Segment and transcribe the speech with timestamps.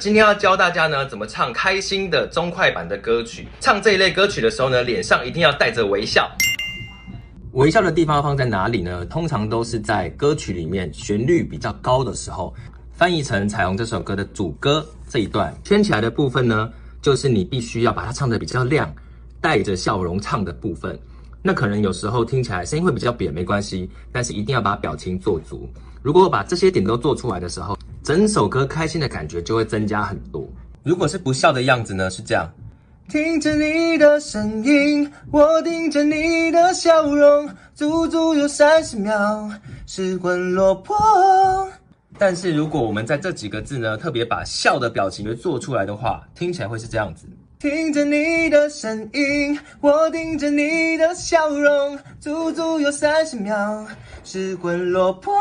[0.00, 3.46] 今天要教大家呢，怎么唱开心的中快板的歌曲。
[3.60, 6.26] 唱这一类歌曲的时候呢，脸上一定要带着微笑。
[7.52, 9.04] 微笑的地方放在哪里呢？
[9.04, 12.54] 通常都是在歌曲里面旋律比较高的时候。
[12.92, 16.70] 翻译成《彩虹》这首歌的主歌这一段圈起来的部分呢，
[17.02, 18.90] 就是你必须要把它唱得比较亮，
[19.38, 20.98] 带着笑容唱的部分。
[21.42, 25.68] 那可能有时候听起来声音会比较扁，没关系，但是一定要把表情做足。
[26.02, 27.76] 如果把这些点都做出来的时候，
[28.10, 30.44] 整首歌开心的感觉就会增加很多。
[30.82, 32.52] 如果是不笑的样子呢，是这样。
[33.08, 39.48] 听着你的声音，我盯着你的笑容，足足有三十秒，
[39.86, 40.98] 失魂落魄。
[42.18, 47.26] 但是如果我们在这几个字呢，特别把笑的表情做出来的话，听起来会是这样子。
[47.60, 53.86] 听着你的声音，我盯着你的笑容，足足有三十秒，
[54.24, 55.32] 失魂落魄。